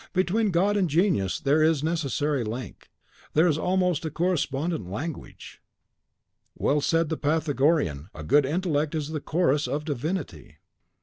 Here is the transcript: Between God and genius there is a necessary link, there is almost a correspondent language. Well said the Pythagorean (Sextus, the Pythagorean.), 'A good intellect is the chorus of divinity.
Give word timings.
Between 0.13 0.49
God 0.49 0.77
and 0.77 0.89
genius 0.89 1.39
there 1.39 1.61
is 1.61 1.83
a 1.83 1.85
necessary 1.85 2.43
link, 2.43 2.89
there 3.33 3.45
is 3.45 3.59
almost 3.59 4.03
a 4.03 4.09
correspondent 4.09 4.89
language. 4.89 5.61
Well 6.55 6.81
said 6.81 7.09
the 7.09 7.17
Pythagorean 7.17 8.07
(Sextus, 8.07 8.07
the 8.07 8.09
Pythagorean.), 8.09 8.09
'A 8.15 8.27
good 8.27 8.45
intellect 8.47 8.95
is 8.95 9.09
the 9.09 9.21
chorus 9.21 9.67
of 9.67 9.85
divinity. 9.85 10.57